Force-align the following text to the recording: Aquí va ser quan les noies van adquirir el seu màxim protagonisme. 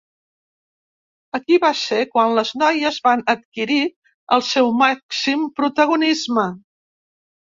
Aquí 1.39 1.57
va 1.63 1.69
ser 1.81 1.99
quan 2.13 2.31
les 2.39 2.53
noies 2.61 2.97
van 3.09 3.21
adquirir 3.35 3.77
el 4.37 4.43
seu 4.49 4.71
màxim 4.79 5.43
protagonisme. 5.61 6.47